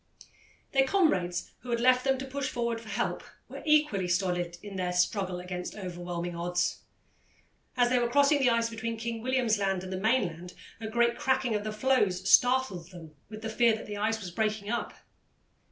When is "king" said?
8.97-9.21